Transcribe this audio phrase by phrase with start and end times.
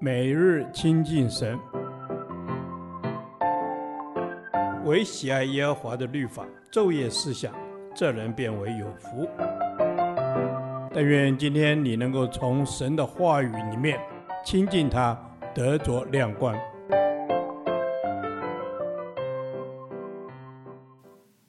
[0.00, 1.58] 每日亲近神，
[4.84, 7.54] 唯喜爱耶和华的律法，昼夜思想，
[7.94, 9.28] 这人便为有福。
[10.92, 13.98] 但愿今天你能够从神的话语里面
[14.44, 15.18] 亲近他，
[15.54, 16.56] 得着亮光。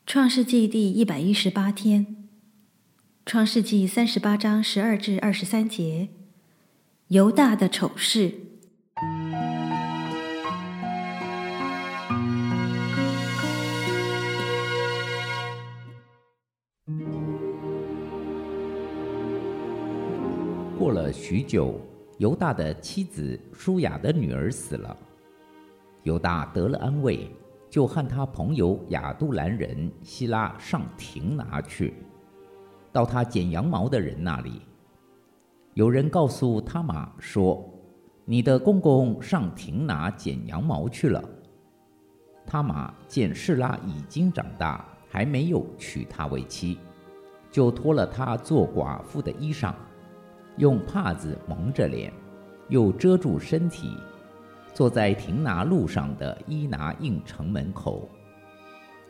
[0.06, 2.30] 创世纪第一百一十八天，
[3.26, 6.08] 创世纪三十八章十二至二十三节，
[7.10, 8.34] 犹大的丑事。
[20.80, 21.80] 过了许久，
[22.18, 24.98] 犹大的妻子舒雅的女儿死了，
[26.02, 27.30] 犹大得了安慰，
[27.70, 31.94] 就和他朋友亚杜兰人希拉上亭拿去，
[32.92, 34.60] 到他剪羊毛的人那里。
[35.76, 37.62] 有人告诉他玛说
[38.24, 41.22] ：“你的公公上亭拿剪羊毛去了。”
[42.48, 46.80] 他玛见示拉已经长大，还没有娶她为妻，
[47.52, 49.74] 就脱了她做寡妇的衣裳。
[50.56, 52.10] 用帕子蒙着脸，
[52.70, 53.98] 又遮住身体，
[54.74, 58.08] 坐在亭拿路上的伊拿应城门口。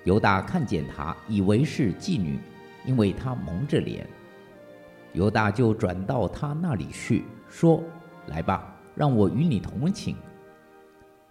[0.04, 2.40] 犹大看见她，以为是妓女，
[2.88, 4.08] 因为她蒙着脸。
[5.16, 7.82] 犹大就转到他那里去，说
[8.28, 10.16] ：“来吧，让我与你同寝。”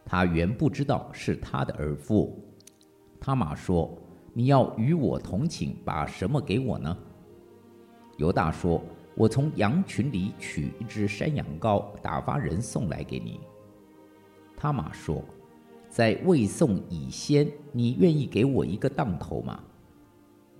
[0.05, 2.43] 他原不知道是他的儿妇。
[3.21, 3.97] 他玛说
[4.35, 6.97] ：“你要与我同寝，把什么给我呢？”
[8.19, 8.83] 犹大说。
[9.17, 13.39] 我从羊群里取一只山羊羔，打发人送来给你。
[14.57, 15.23] 他玛说
[15.89, 19.63] ：“在未送以先，你愿意给我一个当头吗？”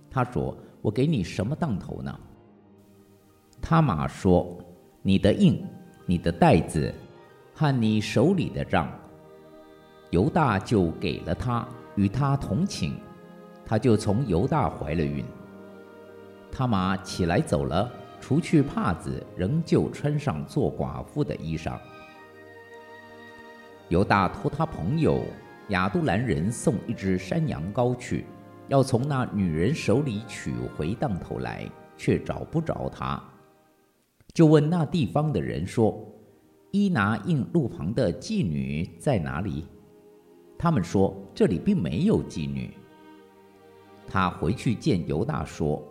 [0.09, 2.17] 他说：“我给你什么当头呢？”
[3.61, 4.57] 他玛说
[5.01, 5.65] ：“你的印，
[6.05, 6.93] 你的袋子，
[7.53, 8.91] 和你手里的账。”
[10.11, 12.93] 犹大就给了他，与他同寝，
[13.65, 15.25] 他就从犹大怀了孕。
[16.51, 17.91] 他玛起来走了。
[18.21, 21.77] 除去帕子，仍旧穿上做寡妇的衣裳。
[23.89, 25.21] 犹大托他朋友
[25.67, 28.25] 亚杜兰人送一只山羊羔去，
[28.67, 33.21] 要从那女人手里取回当头来，却找不着他，
[34.35, 35.97] 就问那地方的人说
[36.71, 39.65] ：“伊拿印路旁的妓女在哪里？”
[40.59, 42.69] 他们说：“这里并没有妓女。”
[44.05, 45.81] 他回去见犹大说：“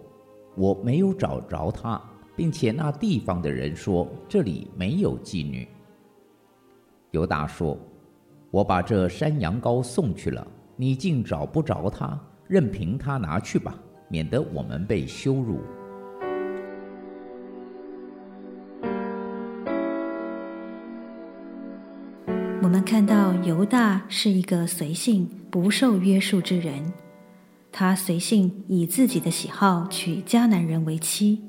[0.57, 1.99] 我没有找着她。”
[2.37, 5.67] 并且那地方的人说：“这里没有妓女。”
[7.13, 7.79] 犹大说
[8.51, 10.47] ：“我把这山羊羔送去了，
[10.77, 15.61] 你竟找不着他，任凭他拿去吧，免得我们被羞辱。”
[22.75, 26.93] 我们看到犹大是一个随性、不受约束之人，
[27.71, 31.41] 他随性以自己的喜好娶迦南人为妻。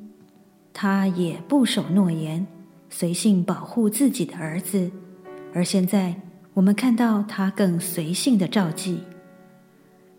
[0.71, 2.45] 他也不守诺言，
[2.91, 4.91] 随性保护自己的儿子，
[5.51, 6.21] 而现在
[6.53, 8.97] 我们看到他更随性的召妓。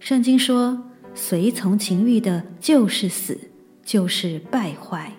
[0.00, 3.38] 圣经说：“随从情欲的，就是死，
[3.84, 5.12] 就是败坏。”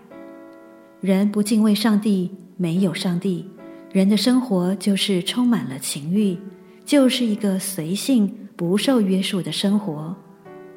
[0.99, 3.49] 人不敬畏上帝，没有上帝，
[3.97, 6.37] 人的生活就是充满了情欲，
[6.85, 10.15] 就是一个随性、不受约束的生活，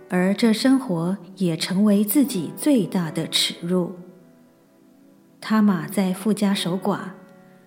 [0.09, 3.93] 而这生活也成为自己最大的耻辱。
[5.39, 7.01] 他玛在富家守寡，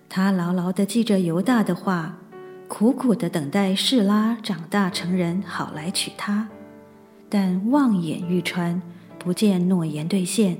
[0.08, 2.18] 他牢牢地记着犹大的话，
[2.66, 6.48] 苦苦地等待士拉长大成人，好来娶她。
[7.28, 8.82] 但望眼欲穿，
[9.20, 10.58] 不见诺言兑现。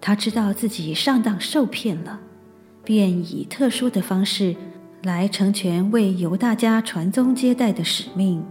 [0.00, 2.20] 他知道自己上当受骗了，
[2.84, 4.54] 便以特殊的方式
[5.02, 8.44] 来成全为犹大家传宗接代的使命。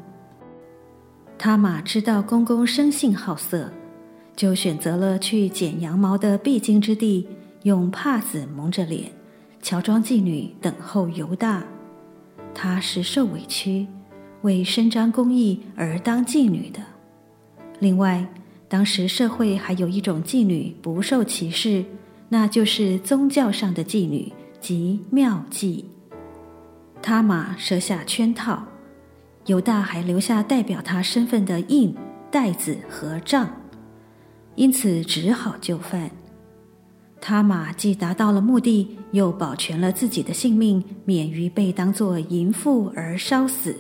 [1.38, 3.72] 他玛知道公公生性好色，
[4.36, 7.28] 就选择了去剪羊毛的必经之地。
[7.64, 9.10] 用帕子蒙着脸，
[9.62, 11.64] 乔装妓女等候犹大。
[12.54, 13.88] 她是受委屈，
[14.42, 16.82] 为伸张公义而当妓女的。
[17.80, 18.28] 另外，
[18.68, 21.86] 当时社会还有一种妓女不受歧视，
[22.34, 25.86] 那就是宗教上的妓女即妙妓。
[27.00, 28.64] 他玛设下圈套，
[29.46, 31.96] 犹大还留下代表他身份的印、
[32.32, 33.48] 袋子和杖，
[34.56, 36.10] 因此只好就范。
[37.22, 43.76] 他玛既达到了目的，又保全了自己的性命，免于被当作淫妇而烧死。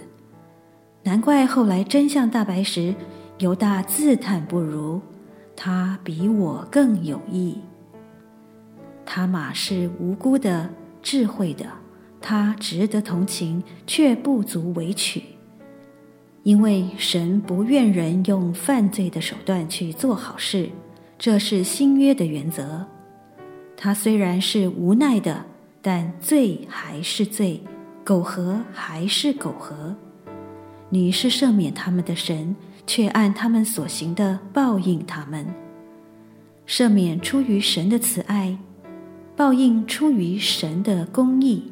[1.01, 2.93] 难怪后来真相大白时，
[3.39, 5.01] 犹大自叹不如，
[5.55, 7.57] 他比我更有义。
[9.15, 10.67] 他玛是无辜的、
[11.03, 11.67] 智慧的、
[12.19, 15.21] 他值得同情，却不足为取。
[16.41, 20.67] 因为神不愿人用犯罪的手段去做好事，
[21.19, 22.83] 这是新约的原则。
[23.77, 25.45] 他虽然是无奈的，
[25.79, 27.61] 但罪还是罪，
[28.03, 29.95] 苟合还是苟合。
[30.89, 32.55] 你是赦免他们的神，
[32.87, 35.45] 却按他们所行的报应他们。
[36.65, 38.57] 赦免出于神的慈爱，
[39.35, 41.71] 报应出于神的公义。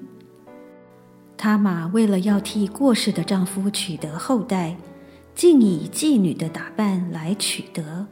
[1.37, 4.75] 他玛为了要替过世的丈夫取得后代，
[5.35, 8.05] 竟以妓女的打扮来取得，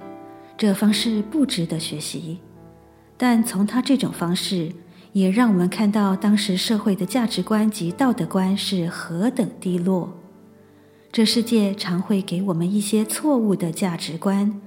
[0.58, 2.40] 这方式不值得学习。
[3.18, 4.72] 但从他这种方式，
[5.14, 10.14] 也让我们看到当时社会的价值观及道德观是何等低落。
[11.12, 14.62] 这世界常会给我们一些错误的价值观，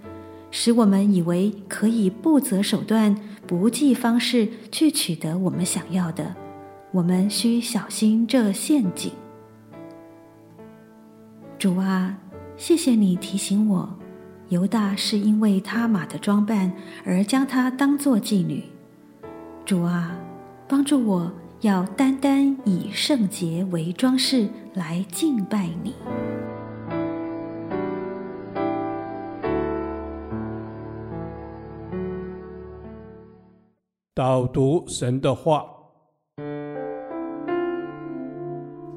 [0.51, 3.17] 使我们以为可以不择手段、
[3.47, 6.35] 不计方式去取得我们想要的。
[6.93, 9.11] 我们需小心这陷阱。
[11.59, 12.19] 主啊，
[12.57, 13.99] 谢谢你提醒我，
[14.49, 16.73] 犹大是因为他马的装扮
[17.05, 18.65] 而将他当作妓女。
[19.65, 20.17] 主啊，
[20.69, 25.95] 帮助我要单单以圣洁为装饰来敬拜你。
[34.15, 35.65] 导读神的话。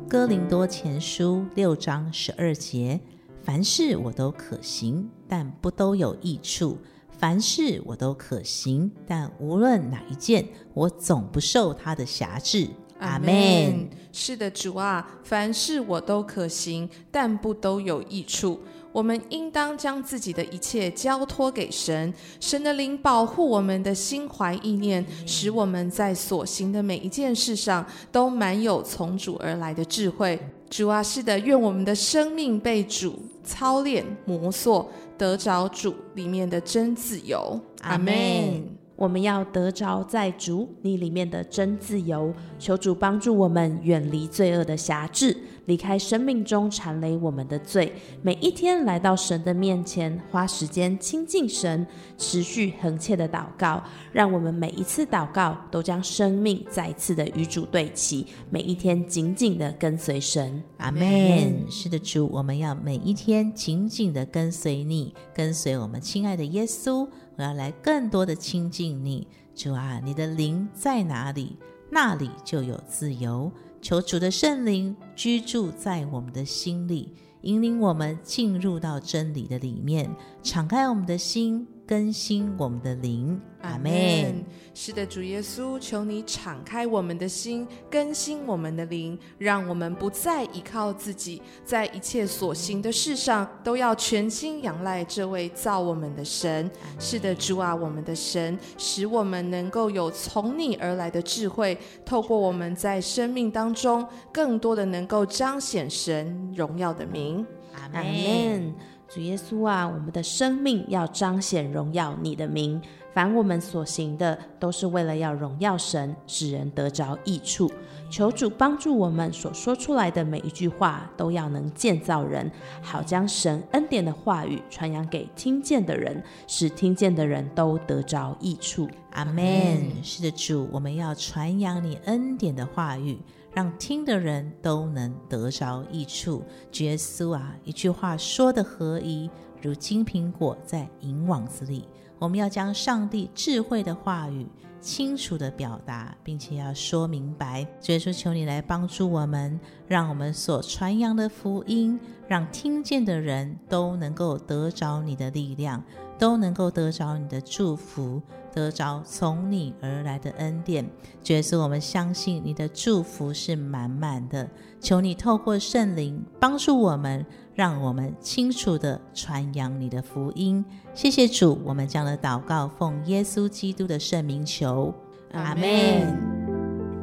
[0.10, 3.00] 哥林多前书六章十二节：
[3.42, 6.78] 凡事我都可行，但不都有益处；
[7.18, 12.68] 凡事我都可行，但无论哪一件，我总不受他的辖制。
[13.00, 13.90] 阿门。
[14.12, 18.60] 是的，主啊，凡事我都可行，但不都有益处。
[18.96, 30.40] 我们应当将自己的一切交托给神，神的灵保护我们的心怀意念，使我们在所行的每一件事上都满有从主而来的智慧。
[30.70, 37.60] 主啊，是的，愿我们的生命被主操练磨塑，得着主里面的真自由。
[37.82, 38.85] 阿门。
[38.96, 47.92] 我们要得着在主你里面的真自由，求主帮助我们远离罪恶的辖制，离开生命中缠累我们的罪。
[48.22, 51.86] 每一天来到神的面前，花时间亲近神，
[52.18, 53.84] 持续恒切的祷告，
[54.14, 60.64] 让我们每一次祷告都将生命再次的与主对齐，每一天紧紧的跟随神。
[60.78, 61.70] 阿门。
[61.70, 67.06] 是的，主，我们要每一天紧紧的跟随你，跟随我们亲爱的耶稣。
[67.38, 71.58] 我要来更多的亲近你，主啊，你的灵在哪里，
[71.90, 73.52] 那里就有自由。
[73.82, 80.10] 求主的圣灵居住在我们的心里，引领我们进入到真理的里面，
[80.42, 81.68] 敞开我们的心。
[81.88, 84.44] 更新我们的灵，阿门。
[84.74, 96.70] 是的，主耶稣，求你敞开我们的心，更新我们的灵，让我们不再依靠自己，在一切所行的事上都要全心仰赖这位造我们的神。
[97.00, 107.46] 是的，主啊，我们的神，使我们能够有从你而来的智慧，透过我们在生命当中更多的能够彰显神荣耀的名，
[107.76, 108.74] 阿门。
[109.08, 112.82] 主耶稣啊，我们的生命要彰显荣耀你的名。
[113.14, 117.72] 凡我们所行的，都是为了要荣耀神，使人得着益处。
[118.10, 122.52] 求主帮助我们所说出来的每一句话，都要能建造人，
[122.82, 128.90] 好将神恩典的话语传扬给听见的人，使听见的人都得着益处。
[129.12, 130.04] 阿门。
[130.04, 133.18] 是的，主，我们要传扬你恩典的话语。
[133.56, 136.44] 让听的人都能得着益处。
[136.72, 139.30] 主耶稣啊，一句话说得合宜，
[139.62, 141.88] 如金苹果在银网子里。
[142.20, 144.48] 我们要将上帝智慧的话语
[144.80, 147.66] 清楚地表达，并且要说明白。
[147.82, 155.84] 主耶稣，求你来帮助我们，让我们所传扬的福音，让听见的人都能够得着你的力量，
[156.20, 158.22] 都能够得着你的祝福。
[158.56, 160.90] 得着从你而来的恩典，
[161.22, 164.50] 主是我们相信你的祝福是满满的。
[164.80, 170.64] 求你透过圣灵帮助我们，让我们清楚的传扬你的福音。
[170.94, 174.94] 谢谢主，我们将的祷告奉耶稣基督的圣名求，
[175.34, 175.66] 阿门。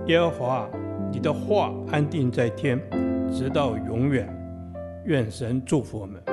[0.07, 0.71] 耶和华，
[1.13, 2.81] 你的话安定在天，
[3.31, 4.27] 直到永远。
[5.05, 6.32] 愿神祝福我们。